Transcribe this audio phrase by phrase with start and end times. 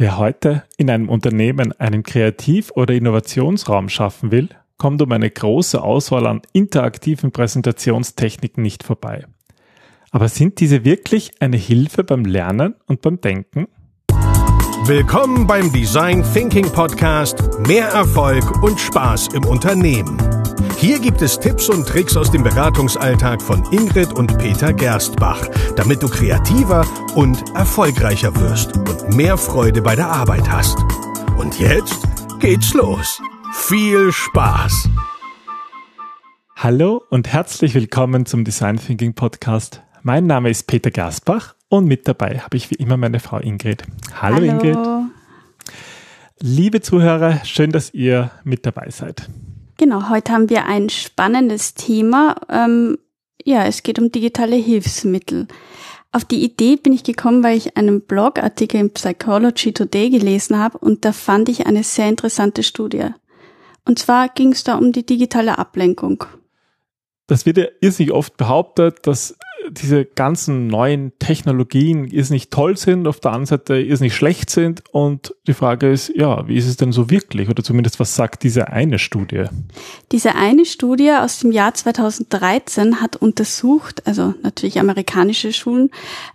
[0.00, 4.48] Wer heute in einem Unternehmen einen Kreativ- oder Innovationsraum schaffen will,
[4.78, 9.26] kommt um eine große Auswahl an interaktiven Präsentationstechniken nicht vorbei.
[10.10, 13.66] Aber sind diese wirklich eine Hilfe beim Lernen und beim Denken?
[14.86, 20.39] Willkommen beim Design Thinking Podcast Mehr Erfolg und Spaß im Unternehmen.
[20.80, 26.02] Hier gibt es Tipps und Tricks aus dem Beratungsalltag von Ingrid und Peter Gerstbach, damit
[26.02, 30.78] du kreativer und erfolgreicher wirst und mehr Freude bei der Arbeit hast.
[31.36, 32.08] Und jetzt
[32.40, 33.20] geht's los.
[33.52, 34.88] Viel Spaß!
[36.56, 39.82] Hallo und herzlich willkommen zum Design Thinking Podcast.
[40.02, 43.82] Mein Name ist Peter Gerstbach und mit dabei habe ich wie immer meine Frau Ingrid.
[44.18, 44.46] Hallo, Hallo.
[44.46, 44.78] Ingrid.
[46.38, 49.28] Liebe Zuhörer, schön, dass ihr mit dabei seid.
[49.80, 52.36] Genau, heute haben wir ein spannendes Thema.
[52.50, 52.98] Ähm,
[53.42, 55.48] ja, es geht um digitale Hilfsmittel.
[56.12, 60.76] Auf die Idee bin ich gekommen, weil ich einen Blogartikel im Psychology Today gelesen habe
[60.76, 63.06] und da fand ich eine sehr interessante Studie.
[63.86, 66.24] Und zwar ging es da um die digitale Ablenkung.
[67.26, 69.38] Das wird ja irrsinnig oft behauptet, dass
[69.70, 74.82] diese ganzen neuen Technologien nicht toll sind, auf der anderen Seite nicht schlecht sind.
[74.92, 77.48] Und die Frage ist, ja, wie ist es denn so wirklich?
[77.48, 79.44] Oder zumindest, was sagt diese eine Studie?
[80.12, 85.90] Diese eine Studie aus dem Jahr 2013 hat untersucht, also natürlich amerikanische Schulen,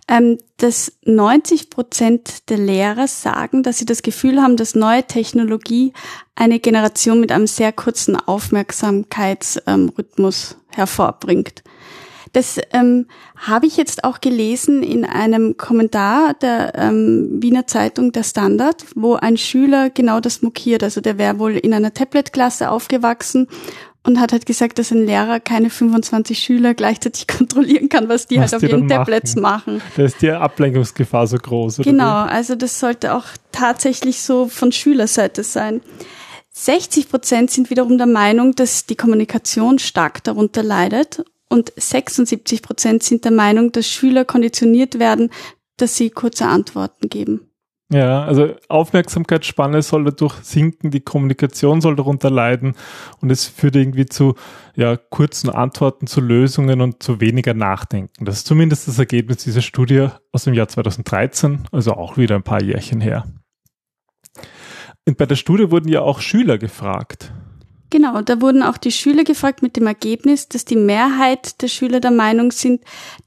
[0.08, 5.92] ähm, dass 90 Prozent der Lehrer sagen, dass sie das Gefühl haben, dass neue Technologie
[6.34, 11.62] eine Generation mit einem sehr kurzen Aufmerksamkeitsrhythmus hervorbringt.
[12.32, 18.24] Das ähm, habe ich jetzt auch gelesen in einem Kommentar der ähm, Wiener Zeitung Der
[18.24, 20.82] Standard, wo ein Schüler genau das mokiert.
[20.82, 23.48] Also der wäre wohl in einer Tablet-Klasse aufgewachsen
[24.06, 28.38] und hat halt gesagt, dass ein Lehrer keine 25 Schüler gleichzeitig kontrollieren kann, was die
[28.38, 29.82] was halt auf ihren Tablets machen.
[29.96, 31.80] Da ist die Ablenkungsgefahr so groß.
[31.80, 32.30] Oder genau, wie?
[32.30, 35.80] also das sollte auch tatsächlich so von Schülerseite sein.
[36.52, 43.02] 60 Prozent sind wiederum der Meinung, dass die Kommunikation stark darunter leidet und 76 Prozent
[43.02, 45.30] sind der Meinung, dass Schüler konditioniert werden,
[45.76, 47.50] dass sie kurze Antworten geben.
[47.92, 52.74] Ja, also Aufmerksamkeitsspanne soll dadurch sinken, die Kommunikation soll darunter leiden
[53.20, 54.34] und es führt irgendwie zu
[54.74, 58.24] ja, kurzen Antworten, zu Lösungen und zu weniger Nachdenken.
[58.24, 62.42] Das ist zumindest das Ergebnis dieser Studie aus dem Jahr 2013, also auch wieder ein
[62.42, 63.24] paar Jährchen her.
[65.06, 67.32] Und bei der Studie wurden ja auch Schüler gefragt.
[67.90, 72.00] Genau, da wurden auch die Schüler gefragt mit dem Ergebnis, dass die Mehrheit der Schüler
[72.00, 72.82] der Meinung sind,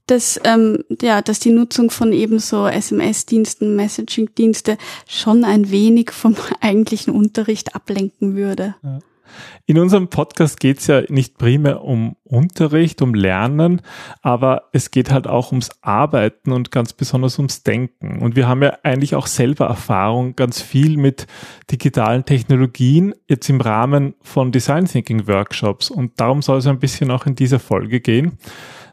[0.08, 4.78] dass, ähm, ja, dass die Nutzung von ebenso SMS-Diensten, Messaging-Dienste
[5.08, 8.76] schon ein wenig vom eigentlichen Unterricht ablenken würde.
[8.84, 9.00] Ja.
[9.66, 13.82] In unserem Podcast geht es ja nicht primär um Unterricht, um Lernen,
[14.22, 18.20] aber es geht halt auch ums Arbeiten und ganz besonders ums Denken.
[18.20, 21.28] Und wir haben ja eigentlich auch selber Erfahrung ganz viel mit
[21.72, 25.90] digitalen Technologien jetzt im Rahmen von Design Thinking Workshops.
[25.90, 28.38] Und darum soll es ein bisschen auch in dieser Folge gehen.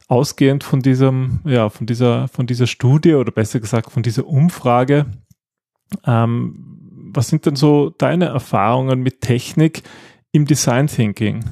[0.09, 5.07] Ausgehend von diesem, ja, von dieser, von dieser Studie oder besser gesagt von dieser Umfrage.
[6.07, 6.77] Ähm,
[7.17, 9.83] was sind denn so deine Erfahrungen mit Technik
[10.37, 11.45] im Design Thinking?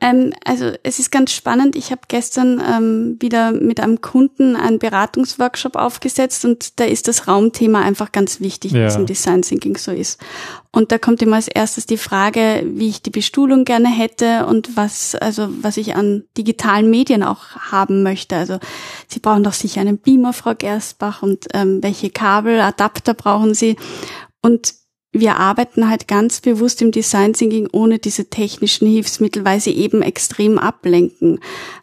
[0.00, 1.74] Ähm, also es ist ganz spannend.
[1.74, 7.26] Ich habe gestern ähm, wieder mit einem Kunden einen Beratungsworkshop aufgesetzt und da ist das
[7.26, 8.86] Raumthema einfach ganz wichtig, ja.
[8.86, 10.20] was im Design Thinking so ist.
[10.70, 14.76] Und da kommt immer als erstes die Frage, wie ich die Bestuhlung gerne hätte und
[14.76, 18.36] was, also was ich an digitalen Medien auch haben möchte.
[18.36, 18.60] Also
[19.08, 23.74] Sie brauchen doch sicher einen Beamer, Frau Gerstbach, und ähm, welche Kabel, Adapter brauchen Sie?
[24.42, 24.77] Und
[25.12, 30.02] wir arbeiten halt ganz bewusst im Design Thinking ohne diese technischen Hilfsmittel, weil sie eben
[30.02, 31.40] extrem ablenken.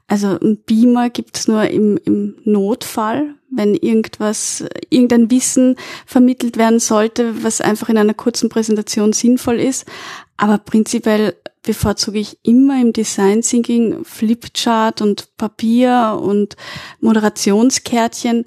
[0.07, 5.75] Also ein Beamer gibt's nur im, im Notfall, wenn irgendwas, irgendein Wissen
[6.05, 9.85] vermittelt werden sollte, was einfach in einer kurzen Präsentation sinnvoll ist.
[10.37, 16.55] Aber prinzipiell bevorzuge ich immer im Design Thinking Flipchart und Papier und
[16.99, 18.45] Moderationskärtchen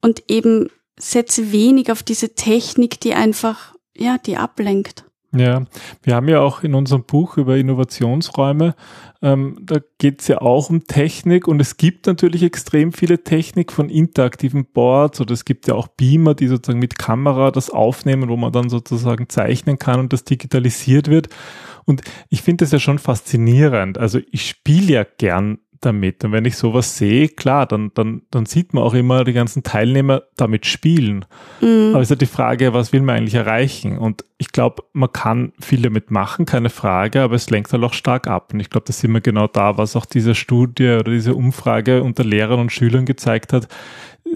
[0.00, 5.04] und eben setze wenig auf diese Technik, die einfach ja, die ablenkt.
[5.36, 5.64] Ja,
[6.02, 8.76] wir haben ja auch in unserem Buch über Innovationsräume,
[9.20, 13.72] ähm, da geht es ja auch um Technik und es gibt natürlich extrem viele Technik
[13.72, 18.28] von interaktiven Boards oder es gibt ja auch Beamer, die sozusagen mit Kamera das aufnehmen,
[18.28, 21.30] wo man dann sozusagen zeichnen kann und das digitalisiert wird.
[21.84, 23.98] Und ich finde das ja schon faszinierend.
[23.98, 26.24] Also ich spiele ja gern damit.
[26.24, 29.62] Und wenn ich sowas sehe, klar, dann, dann, dann sieht man auch immer die ganzen
[29.62, 31.24] Teilnehmer damit spielen.
[31.60, 31.90] Mhm.
[31.92, 33.98] Aber es ist halt die Frage, was will man eigentlich erreichen?
[33.98, 37.94] Und ich glaube, man kann viel damit machen, keine Frage, aber es lenkt halt auch
[37.94, 38.52] stark ab.
[38.52, 42.02] Und ich glaube, das sind wir genau da, was auch diese Studie oder diese Umfrage
[42.02, 43.68] unter Lehrern und Schülern gezeigt hat.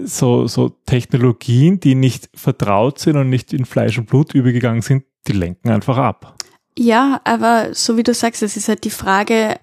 [0.03, 5.03] So, so Technologien, die nicht vertraut sind und nicht in Fleisch und Blut übergegangen sind,
[5.27, 6.35] die lenken einfach ab.
[6.77, 9.59] Ja, aber so wie du sagst, es ist halt die Frage,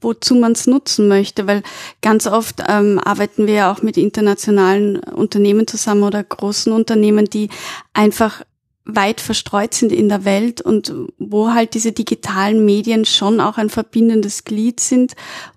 [0.00, 1.62] wozu man es nutzen möchte, weil
[2.02, 7.48] ganz oft ähm, arbeiten wir ja auch mit internationalen Unternehmen zusammen oder großen Unternehmen, die
[7.92, 8.42] einfach
[8.84, 13.70] weit verstreut sind in der Welt und wo halt diese digitalen Medien schon auch ein
[13.70, 15.14] verbindendes Glied sind,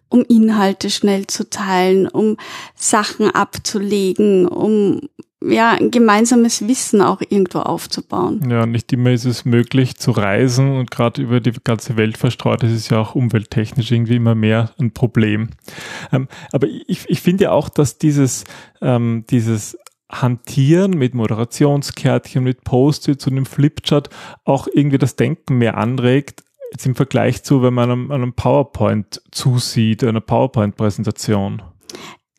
[0.09, 2.37] um Inhalte schnell zu teilen, um
[2.75, 5.01] Sachen abzulegen, um
[5.47, 8.49] ja, ein gemeinsames Wissen auch irgendwo aufzubauen.
[8.49, 12.63] Ja, nicht immer ist es möglich zu reisen und gerade über die ganze Welt verstreut
[12.63, 15.49] ist es ja auch umwelttechnisch irgendwie immer mehr ein Problem.
[16.11, 18.43] Ähm, aber ich, ich finde ja auch, dass dieses,
[18.81, 19.77] ähm, dieses
[20.11, 24.09] Hantieren mit Moderationskärtchen, mit Post-its und dem Flipchart
[24.45, 29.21] auch irgendwie das Denken mehr anregt, jetzt im Vergleich zu, wenn man einem, einem PowerPoint
[29.31, 31.61] zusieht, einer PowerPoint-Präsentation.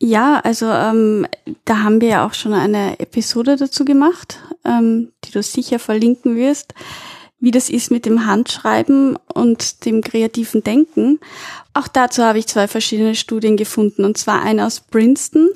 [0.05, 1.25] Ja, also ähm,
[1.65, 6.35] da haben wir ja auch schon eine Episode dazu gemacht, ähm, die du sicher verlinken
[6.35, 6.75] wirst,
[7.39, 11.19] wie das ist mit dem Handschreiben und dem kreativen Denken.
[11.73, 15.49] Auch dazu habe ich zwei verschiedene Studien gefunden, und zwar eine aus Princeton,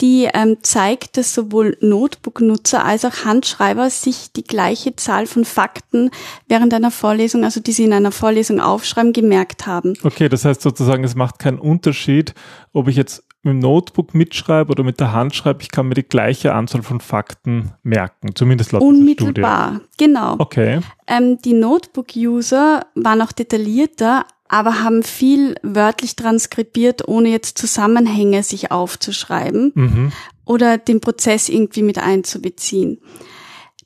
[0.00, 6.10] die ähm, zeigt, dass sowohl Notebook-Nutzer als auch Handschreiber sich die gleiche Zahl von Fakten
[6.48, 9.94] während einer Vorlesung, also die sie in einer Vorlesung aufschreiben, gemerkt haben.
[10.02, 12.34] Okay, das heißt sozusagen, es macht keinen Unterschied,
[12.72, 15.94] ob ich jetzt mit dem Notebook mitschreibe oder mit der Hand schreibe, ich kann mir
[15.94, 20.36] die gleiche Anzahl von Fakten merken, zumindest laut Unmittelbar, genau.
[20.38, 20.80] Okay.
[21.06, 28.70] Ähm, die Notebook-User waren auch detaillierter, aber haben viel wörtlich transkribiert, ohne jetzt Zusammenhänge sich
[28.70, 30.12] aufzuschreiben mhm.
[30.44, 33.00] oder den Prozess irgendwie mit einzubeziehen.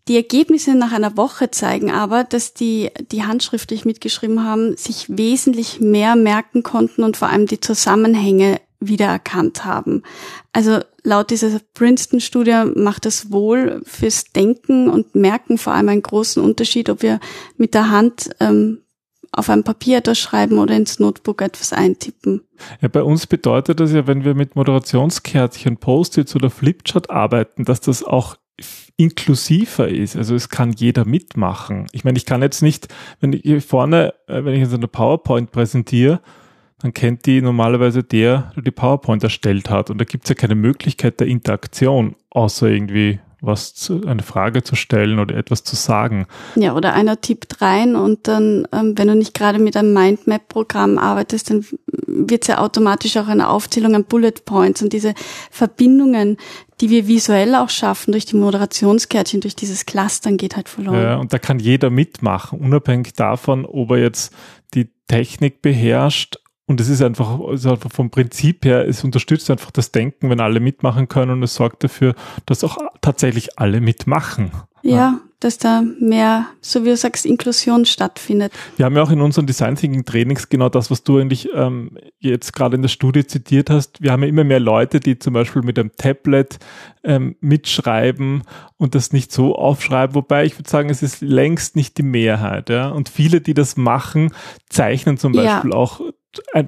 [0.08, 5.80] Die Ergebnisse nach einer Woche zeigen aber, dass die, die handschriftlich mitgeschrieben haben, sich wesentlich
[5.80, 10.02] mehr merken konnten und vor allem die Zusammenhänge wiedererkannt haben.
[10.52, 16.42] Also laut dieser Princeton-Studie macht es wohl fürs Denken und Merken vor allem einen großen
[16.42, 17.18] Unterschied, ob wir
[17.56, 18.82] mit der Hand ähm,
[19.32, 22.42] auf ein Papier etwas schreiben oder ins Notebook etwas eintippen.
[22.80, 27.80] Ja, bei uns bedeutet das ja, wenn wir mit Moderationskärtchen, Post-its oder Flipchart arbeiten, dass
[27.80, 28.36] das auch
[28.96, 30.16] inklusiver ist.
[30.16, 31.86] Also es kann jeder mitmachen.
[31.92, 32.88] Ich meine, ich kann jetzt nicht,
[33.20, 36.20] wenn ich hier vorne, äh, wenn ich so einer PowerPoint präsentiere,
[36.80, 39.90] dann kennt die normalerweise der, der die PowerPoint erstellt hat.
[39.90, 44.62] Und da gibt es ja keine Möglichkeit der Interaktion, außer irgendwie was zu, eine Frage
[44.62, 46.26] zu stellen oder etwas zu sagen.
[46.56, 50.98] Ja, oder einer tippt rein und dann, ähm, wenn du nicht gerade mit einem Mindmap-Programm
[50.98, 51.64] arbeitest, dann
[52.06, 55.14] wird es ja automatisch auch eine Aufzählung an Bullet Points und diese
[55.50, 56.36] Verbindungen,
[56.80, 61.00] die wir visuell auch schaffen durch die Moderationskärtchen, durch dieses Clustern geht halt verloren.
[61.00, 64.34] Ja, und da kann jeder mitmachen, unabhängig davon, ob er jetzt
[64.74, 69.70] die Technik beherrscht und es ist einfach, also einfach vom Prinzip her, es unterstützt einfach
[69.70, 72.14] das Denken, wenn alle mitmachen können und es sorgt dafür,
[72.46, 74.52] dass auch tatsächlich alle mitmachen.
[74.82, 78.52] Ja, ja, dass da mehr, so wie du sagst, Inklusion stattfindet.
[78.76, 81.96] Wir haben ja auch in unseren Design Thinking Trainings genau das, was du eigentlich ähm,
[82.18, 84.02] jetzt gerade in der Studie zitiert hast.
[84.02, 86.58] Wir haben ja immer mehr Leute, die zum Beispiel mit einem Tablet
[87.04, 88.42] ähm, mitschreiben
[88.76, 92.68] und das nicht so aufschreiben, wobei ich würde sagen, es ist längst nicht die Mehrheit.
[92.68, 92.88] Ja?
[92.88, 94.32] Und viele, die das machen,
[94.68, 95.76] zeichnen zum Beispiel ja.
[95.76, 96.00] auch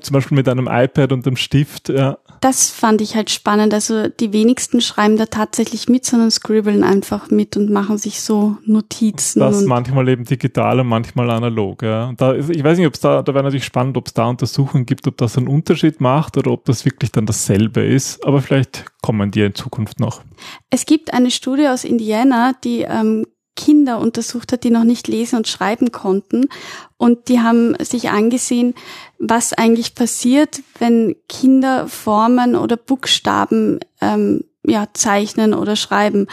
[0.00, 2.18] zum Beispiel mit einem iPad und einem Stift, ja.
[2.40, 3.74] Das fand ich halt spannend.
[3.74, 8.56] Also die wenigsten schreiben da tatsächlich mit, sondern scribbeln einfach mit und machen sich so
[8.64, 9.40] Notizen.
[9.40, 12.08] Das manchmal eben digital und manchmal analog, ja.
[12.08, 14.26] Und da, ich weiß nicht, ob es da, da wäre natürlich spannend, ob es da
[14.26, 18.24] Untersuchungen gibt, ob das einen Unterschied macht oder ob das wirklich dann dasselbe ist.
[18.26, 20.22] Aber vielleicht kommen die in Zukunft noch.
[20.70, 23.26] Es gibt eine Studie aus Indiana, die ähm,
[23.60, 26.46] Kinder untersucht hat, die noch nicht lesen und schreiben konnten.
[26.96, 28.74] Und die haben sich angesehen,
[29.18, 36.26] was eigentlich passiert, wenn Kinder Formen oder Buchstaben ähm, ja, zeichnen oder schreiben.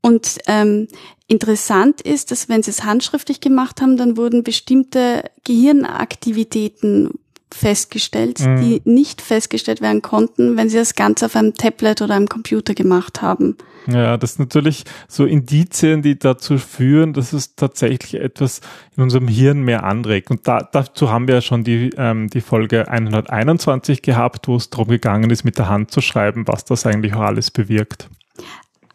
[0.00, 0.88] Und ähm,
[1.28, 7.10] interessant ist, dass wenn sie es handschriftlich gemacht haben, dann wurden bestimmte Gehirnaktivitäten
[7.54, 8.60] festgestellt, mhm.
[8.60, 12.74] die nicht festgestellt werden konnten, wenn sie das Ganze auf einem Tablet oder einem Computer
[12.74, 13.56] gemacht haben.
[13.86, 18.60] Ja, das sind natürlich so Indizien, die dazu führen, dass es tatsächlich etwas
[18.96, 20.30] in unserem Hirn mehr anregt.
[20.30, 24.70] Und da, dazu haben wir ja schon die, ähm, die Folge 121 gehabt, wo es
[24.70, 28.08] darum gegangen ist, mit der Hand zu schreiben, was das eigentlich auch alles bewirkt.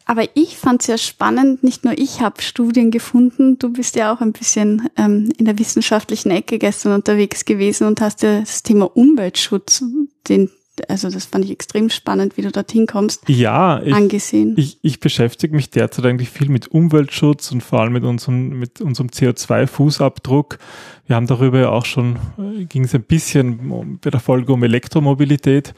[0.10, 4.12] Aber ich fand es ja spannend, nicht nur ich habe Studien gefunden, du bist ja
[4.12, 8.64] auch ein bisschen ähm, in der wissenschaftlichen Ecke gestern unterwegs gewesen und hast ja das
[8.64, 9.84] Thema Umweltschutz,
[10.28, 10.50] den
[10.88, 13.28] also das fand ich extrem spannend, wie du dorthin kommst.
[13.28, 14.56] Ja, ich, angesehen.
[14.58, 18.82] Ich, ich beschäftige mich derzeit eigentlich viel mit Umweltschutz und vor allem mit unserem, mit
[18.82, 20.58] unserem CO2-Fußabdruck.
[21.06, 24.64] Wir haben darüber ja auch schon, äh, ging es ein bisschen bei der Folge um
[24.64, 25.76] Elektromobilität.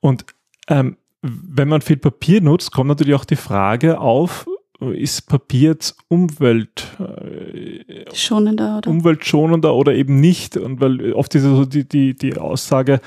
[0.00, 0.26] Und
[0.68, 4.46] ähm, wenn man viel Papier nutzt, kommt natürlich auch die Frage auf,
[4.90, 8.90] ist Papier jetzt Umwelt äh, schonender oder?
[8.90, 10.56] umweltschonender oder eben nicht?
[10.56, 13.00] Und weil oft ist so die die die Aussage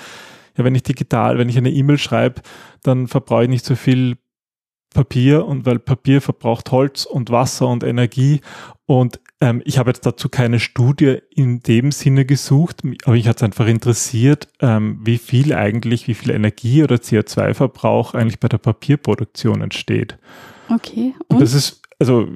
[0.58, 2.42] ja wenn ich digital wenn ich eine E-Mail schreibe
[2.84, 4.16] dann verbrauche ich nicht so viel
[4.94, 8.40] Papier und weil Papier verbraucht Holz und Wasser und Energie
[8.86, 13.38] und ähm, ich habe jetzt dazu keine Studie in dem Sinne gesucht, aber mich hat
[13.38, 18.58] es einfach interessiert, ähm, wie viel eigentlich, wie viel Energie oder CO2-Verbrauch eigentlich bei der
[18.60, 20.18] Papierproduktion entsteht.
[20.74, 21.14] Okay.
[21.28, 22.28] Und, und das ist, also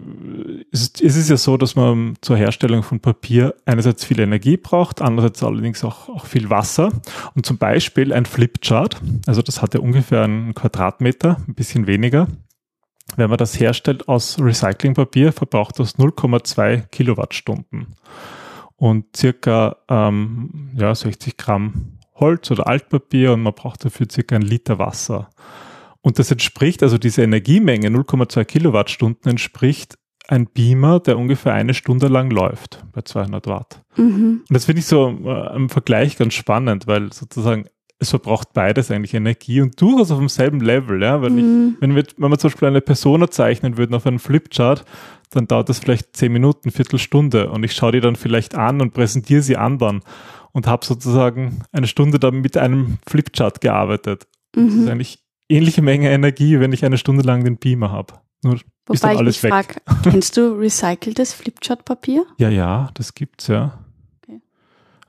[0.72, 5.44] es ist, ja so, dass man zur Herstellung von Papier einerseits viel Energie braucht, andererseits
[5.44, 6.92] allerdings auch, auch viel Wasser.
[7.36, 12.28] Und zum Beispiel ein Flipchart, also das hat ja ungefähr einen Quadratmeter, ein bisschen weniger.
[13.20, 17.96] Wenn man das herstellt aus Recyclingpapier, verbraucht das 0,2 Kilowattstunden
[18.78, 24.42] und circa ähm, ja, 60 Gramm Holz oder Altpapier und man braucht dafür circa ein
[24.42, 25.30] Liter Wasser.
[26.02, 29.98] Und das entspricht, also diese Energiemenge 0,2 Kilowattstunden entspricht
[30.30, 33.84] ein Beamer, der ungefähr eine Stunde lang läuft bei 200 Watt.
[33.98, 34.44] Mhm.
[34.48, 37.66] Und das finde ich so äh, im Vergleich ganz spannend, weil sozusagen
[38.00, 41.02] es verbraucht beides eigentlich Energie und durchaus auf demselben Level.
[41.02, 41.22] Ja?
[41.22, 41.74] Wenn, mhm.
[41.76, 44.86] ich, wenn, wir, wenn wir zum Beispiel eine Persona zeichnen würden auf einem Flipchart,
[45.32, 48.94] dann dauert das vielleicht zehn Minuten, Viertelstunde und ich schaue die dann vielleicht an und
[48.94, 50.02] präsentiere sie anderen
[50.54, 54.28] und habe sozusagen eine Stunde dann mit einem Flipchart gearbeitet.
[54.56, 54.66] Mhm.
[54.66, 54.88] Das ist mhm.
[54.90, 58.14] eigentlich ähnliche Menge Energie, wenn ich eine Stunde lang den Beamer habe.
[58.44, 58.54] Nur
[58.86, 59.52] Wobei ist dann alles ich weg.
[59.52, 62.26] Frag, kennst du recyceltes Flipchart-Papier?
[62.38, 63.80] Ja, ja, das gibt's ja.
[64.24, 64.42] Okay.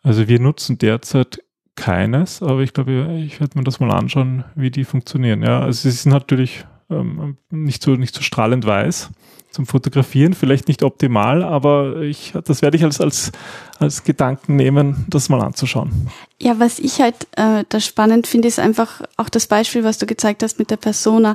[0.03, 1.41] Also wir nutzen derzeit
[1.77, 5.43] keines, aber ich glaube, ich werde mir das mal anschauen, wie die funktionieren.
[5.43, 9.11] Ja, also sie sind natürlich ähm, nicht so nicht so strahlend weiß
[9.51, 13.33] zum Fotografieren, vielleicht nicht optimal, aber ich, das werde ich als, als,
[13.79, 16.09] als Gedanken nehmen, das mal anzuschauen.
[16.41, 20.07] Ja, was ich halt äh, da spannend finde, ist einfach auch das Beispiel, was du
[20.07, 21.35] gezeigt hast mit der Persona.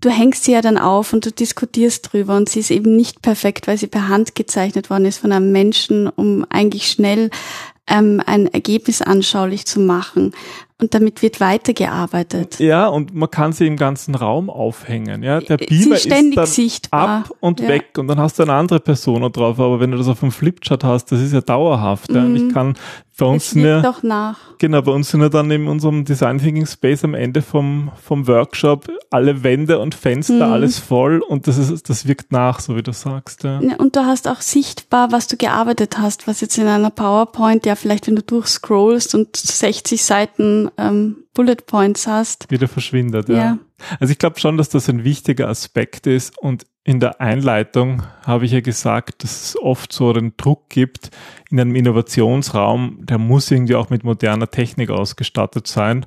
[0.00, 3.22] Du hängst sie ja dann auf und du diskutierst drüber und sie ist eben nicht
[3.22, 7.30] perfekt, weil sie per Hand gezeichnet worden ist von einem Menschen, um eigentlich schnell
[7.86, 10.32] ähm, ein Ergebnis anschaulich zu machen.
[10.80, 12.58] Und damit wird weitergearbeitet.
[12.58, 15.22] Ja, und man kann sie im ganzen Raum aufhängen.
[15.22, 17.20] Ja, der Beamer ist dann sichtbar.
[17.20, 17.68] ab und ja.
[17.68, 19.60] weg und dann hast du eine andere Person drauf.
[19.60, 22.10] Aber wenn du das auf einem Flipchart hast, das ist ja dauerhaft.
[22.10, 22.16] Mhm.
[22.16, 22.24] Ja.
[22.24, 22.74] Und ich kann
[23.16, 24.38] bei uns sind ja, doch nach.
[24.58, 28.26] Genau, bei uns sind ja dann in unserem Design Thinking Space am Ende vom, vom
[28.26, 30.52] Workshop alle Wände und Fenster, mhm.
[30.52, 33.44] alles voll und das ist, das wirkt nach, so wie du sagst.
[33.44, 33.60] Ja.
[33.78, 37.76] Und du hast auch sichtbar, was du gearbeitet hast, was jetzt in einer PowerPoint, ja,
[37.76, 42.50] vielleicht wenn du durchscrollst und 60 Seiten ähm, Bullet Points hast.
[42.50, 43.36] Wieder verschwindet, ja.
[43.36, 43.58] ja.
[44.00, 48.44] Also ich glaube schon, dass das ein wichtiger Aspekt ist und in der Einleitung habe
[48.44, 51.10] ich ja gesagt, dass es oft so einen Druck gibt
[51.50, 56.04] in einem Innovationsraum, der muss irgendwie auch mit moderner Technik ausgestattet sein.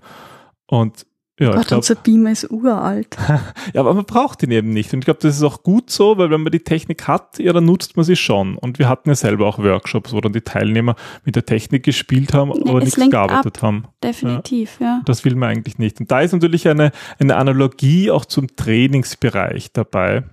[0.67, 1.07] Und
[1.39, 3.15] ja, Gott, glaub, unser Beamer ist uralt.
[3.73, 4.91] ja, aber man braucht ihn eben nicht.
[4.93, 7.53] Und ich glaube, das ist auch gut so, weil wenn man die Technik hat, ja,
[7.53, 8.55] dann nutzt man sie schon.
[8.55, 12.33] Und wir hatten ja selber auch Workshops, wo dann die Teilnehmer mit der Technik gespielt
[12.33, 13.63] haben, nee, aber nichts gearbeitet ab.
[13.63, 13.85] haben.
[14.03, 14.85] Definitiv, ja.
[14.85, 15.01] ja.
[15.05, 15.99] Das will man eigentlich nicht.
[15.99, 20.23] Und da ist natürlich eine, eine Analogie auch zum Trainingsbereich dabei.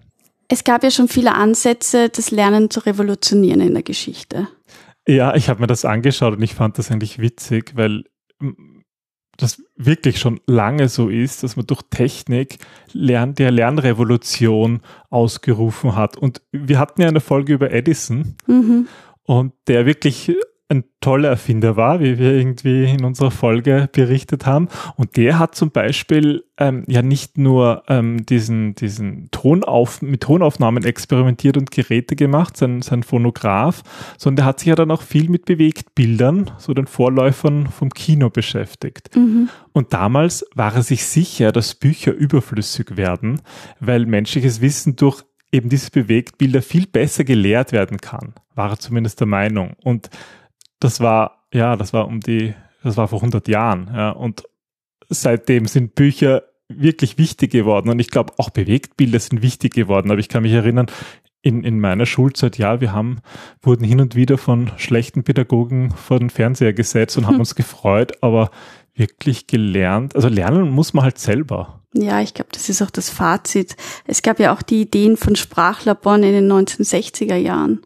[0.49, 4.49] Es gab ja schon viele Ansätze, das Lernen zu revolutionieren in der Geschichte.
[5.07, 8.05] Ja, ich habe mir das angeschaut und ich fand das eigentlich witzig, weil
[9.37, 12.59] das wirklich schon lange so ist, dass man durch Technik
[12.93, 16.17] Lern der Lernrevolution ausgerufen hat.
[16.17, 18.89] Und wir hatten ja eine Folge über Edison mhm.
[19.25, 20.33] und der wirklich
[20.75, 24.69] ein toller Erfinder war, wie wir irgendwie in unserer Folge berichtet haben.
[24.97, 30.85] Und der hat zum Beispiel ähm, ja nicht nur ähm, diesen, diesen Tonauf mit Tonaufnahmen
[30.85, 33.83] experimentiert und Geräte gemacht, sein, sein Phonograph,
[34.19, 38.31] sondern der hat sich ja dann auch viel mit Bewegtbildern, so den Vorläufern vom Kino
[38.31, 39.17] beschäftigt.
[39.17, 39.49] Mhm.
[39.73, 43.41] Und damals war er sich sicher, dass Bücher überflüssig werden,
[43.81, 49.21] weil menschliches Wissen durch eben diese Bewegtbilder viel besser gelehrt werden kann, war er zumindest
[49.21, 49.75] der Meinung.
[49.85, 50.11] Und
[50.85, 54.45] das war, ja, das war um die, das war vor 100 Jahren, ja, und
[55.09, 60.21] seitdem sind Bücher wirklich wichtig geworden und ich glaube auch Bewegtbilder sind wichtig geworden, aber
[60.21, 60.87] ich kann mich erinnern,
[61.41, 63.21] in, in meiner Schulzeit, ja, wir haben,
[63.63, 68.23] wurden hin und wieder von schlechten Pädagogen vor den Fernseher gesetzt und haben uns gefreut,
[68.23, 68.51] aber
[68.95, 71.81] wirklich gelernt, also lernen muss man halt selber.
[71.95, 73.77] Ja, ich glaube, das ist auch das Fazit.
[74.07, 77.81] Es gab ja auch die Ideen von Sprachlaboren in den 1960er Jahren.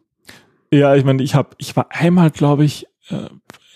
[0.71, 2.87] Ja, ich meine, ich habe, ich war einmal, glaube ich,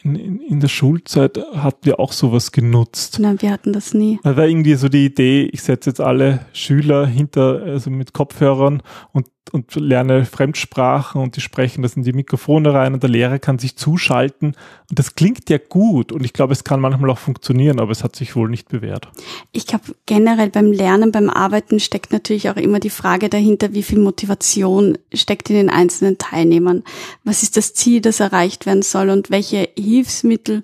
[0.04, 3.20] in, in, in der Schulzeit hatten wir auch sowas genutzt.
[3.20, 4.20] Nein, wir hatten das nie.
[4.24, 8.84] Da war irgendwie so die Idee, ich setze jetzt alle Schüler hinter, also mit Kopfhörern
[9.12, 13.40] und und lerne Fremdsprachen und die sprechen das in die Mikrofone rein und der Lehrer
[13.40, 14.56] kann sich zuschalten.
[14.90, 18.04] Und das klingt ja gut und ich glaube, es kann manchmal auch funktionieren, aber es
[18.04, 19.10] hat sich wohl nicht bewährt.
[19.52, 23.84] Ich glaube, generell beim Lernen, beim Arbeiten steckt natürlich auch immer die Frage dahinter, wie
[23.84, 26.84] viel Motivation steckt in den einzelnen Teilnehmern.
[27.24, 30.62] Was ist das Ziel, das erreicht werden soll und welche Hilfsmittel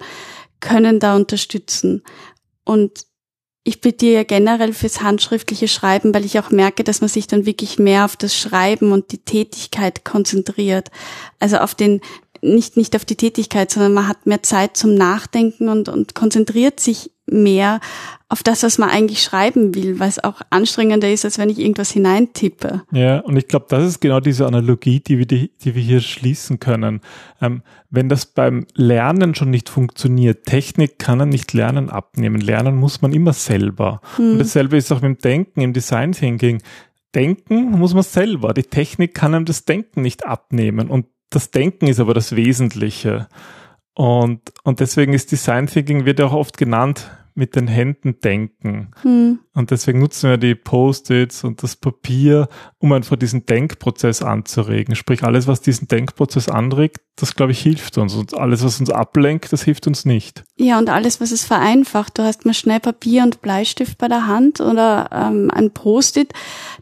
[0.59, 2.03] können da unterstützen?
[2.63, 3.08] Und
[3.69, 7.45] ich plädiere ja generell fürs handschriftliche Schreiben, weil ich auch merke, dass man sich dann
[7.45, 10.89] wirklich mehr auf das Schreiben und die Tätigkeit konzentriert.
[11.39, 12.01] Also auf den,
[12.41, 16.79] nicht, nicht auf die Tätigkeit, sondern man hat mehr Zeit zum Nachdenken und, und konzentriert
[16.79, 17.79] sich mehr
[18.31, 21.57] auf das, was man eigentlich schreiben will, weil es auch anstrengender ist, als wenn ich
[21.57, 22.83] irgendwas hineintippe.
[22.91, 25.99] Ja, und ich glaube, das ist genau diese Analogie, die wir, die, die wir hier
[25.99, 27.01] schließen können.
[27.41, 32.39] Ähm, wenn das beim Lernen schon nicht funktioniert, Technik kann er nicht Lernen abnehmen.
[32.39, 34.01] Lernen muss man immer selber.
[34.17, 34.33] Hm.
[34.33, 36.61] Und dasselbe ist auch mit dem Denken, im Design Thinking.
[37.15, 38.53] Denken muss man selber.
[38.53, 40.91] Die Technik kann einem das Denken nicht abnehmen.
[40.91, 43.27] Und das Denken ist aber das Wesentliche.
[43.95, 47.09] Und, und deswegen ist Design Thinking wird ja auch oft genannt
[47.39, 48.91] mit den Händen denken.
[49.01, 49.39] Hm.
[49.53, 54.95] Und deswegen nutzen wir die Post-its und das Papier, um einfach diesen Denkprozess anzuregen.
[54.95, 58.13] Sprich, alles, was diesen Denkprozess anregt, das, glaube ich, hilft uns.
[58.15, 60.43] Und alles, was uns ablenkt, das hilft uns nicht.
[60.55, 62.17] Ja, und alles, was es vereinfacht.
[62.17, 66.31] Du hast mal schnell Papier und Bleistift bei der Hand oder ähm, ein Post-it,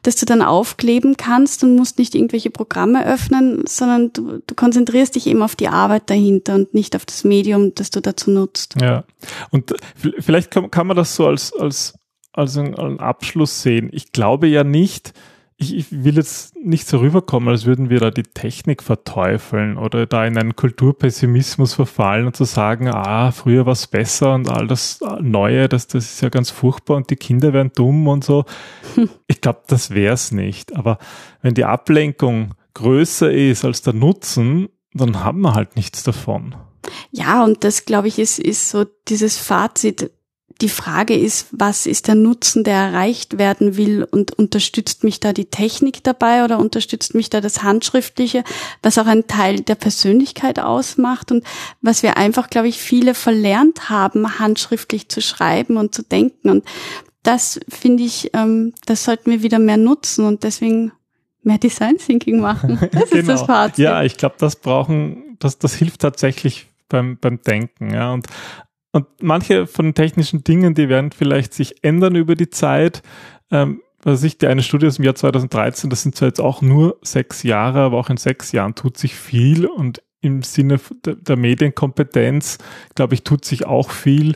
[0.04, 5.16] das du dann aufkleben kannst und musst nicht irgendwelche Programme öffnen, sondern du, du konzentrierst
[5.16, 8.76] dich eben auf die Arbeit dahinter und nicht auf das Medium, das du dazu nutzt.
[8.80, 9.04] Ja,
[9.50, 9.74] und
[10.20, 11.98] vielleicht kann, kann man das so als, als,
[12.34, 13.90] als einen Abschluss sehen.
[13.92, 15.14] Ich glaube ja nicht,
[15.60, 20.06] ich, ich will jetzt nicht so rüberkommen, als würden wir da die Technik verteufeln oder
[20.06, 24.68] da in einen Kulturpessimismus verfallen und zu sagen, ah, früher war es besser und all
[24.68, 28.46] das Neue, das, das ist ja ganz furchtbar und die Kinder werden dumm und so.
[28.94, 29.10] Hm.
[29.26, 30.76] Ich glaube, das wäre es nicht.
[30.76, 31.00] Aber
[31.42, 36.56] wenn die Ablenkung größer ist als der Nutzen, dann haben wir halt nichts davon.
[37.12, 40.12] Ja, und das, glaube ich, ist, ist so dieses Fazit
[40.62, 45.34] die Frage ist, was ist der Nutzen, der erreicht werden will und unterstützt mich da
[45.34, 48.44] die Technik dabei oder unterstützt mich da das Handschriftliche,
[48.82, 51.44] was auch ein Teil der Persönlichkeit ausmacht und
[51.82, 56.50] was wir einfach, glaube ich, viele verlernt haben, handschriftlich zu schreiben und zu denken.
[56.50, 56.66] Und
[57.24, 60.92] das finde ich, ähm, das sollten wir wieder mehr nutzen und deswegen
[61.44, 62.80] mehr Design Thinking machen.
[62.92, 63.20] Das genau.
[63.20, 63.44] ist das.
[63.44, 63.78] Fazit.
[63.80, 67.94] Ja, ich glaube, das brauchen, das, das hilft tatsächlich beim, beim Denken.
[67.94, 68.14] Ja.
[68.14, 68.28] Und
[68.92, 73.02] und manche von den technischen Dingen, die werden vielleicht sich ändern über die Zeit.
[73.52, 76.62] Ähm, was ich, die eine Studie aus dem Jahr 2013, das sind zwar jetzt auch
[76.62, 81.16] nur sechs Jahre, aber auch in sechs Jahren tut sich viel und im Sinne der,
[81.16, 82.58] der Medienkompetenz,
[82.96, 84.36] glaube ich, tut sich auch viel.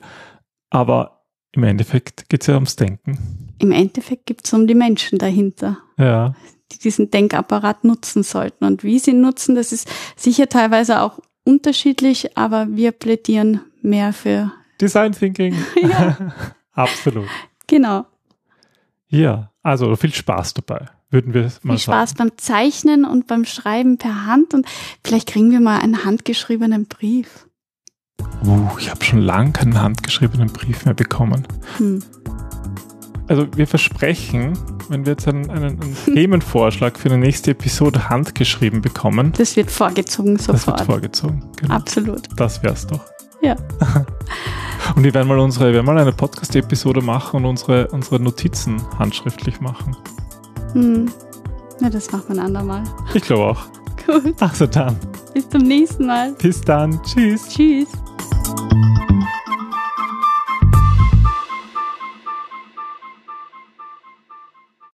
[0.69, 3.17] Aber im Endeffekt geht es ja ums Denken.
[3.59, 5.79] Im Endeffekt geht es um die Menschen dahinter.
[5.97, 6.33] Ja.
[6.71, 8.65] Die diesen Denkapparat nutzen sollten.
[8.65, 14.13] Und wie sie ihn nutzen, das ist sicher teilweise auch unterschiedlich, aber wir plädieren mehr
[14.13, 15.55] für Design Thinking.
[15.81, 16.17] ja.
[16.73, 17.27] Absolut.
[17.67, 18.05] Genau.
[19.07, 23.97] Ja, also viel Spaß dabei, würden wir mal viel Spaß beim Zeichnen und beim Schreiben
[23.97, 24.65] per Hand und
[25.03, 27.47] vielleicht kriegen wir mal einen handgeschriebenen Brief.
[28.45, 31.45] Uh, ich habe schon lange keinen handgeschriebenen Brief mehr bekommen.
[31.77, 32.01] Hm.
[33.27, 34.57] Also wir versprechen,
[34.89, 39.33] wenn wir jetzt einen, einen, einen Themenvorschlag für die nächste Episode handgeschrieben bekommen.
[39.37, 40.55] Das wird vorgezogen sofort.
[40.55, 41.75] Das wird vorgezogen, genau.
[41.75, 42.27] Absolut.
[42.35, 43.05] Das wär's doch.
[43.41, 43.55] Ja.
[44.95, 48.81] Und wir werden mal unsere, wir werden mal eine Podcast-Episode machen und unsere, unsere Notizen
[48.97, 49.95] handschriftlich machen.
[50.73, 51.09] Hm.
[51.79, 52.83] Ja, das machen wir ein andermal.
[53.13, 53.61] Ich glaube auch.
[54.05, 54.35] Gut.
[54.41, 54.97] Also dann.
[55.33, 56.33] Bis zum nächsten Mal.
[56.33, 57.01] Bis dann.
[57.03, 57.47] Tschüss.
[57.49, 57.87] Tschüss.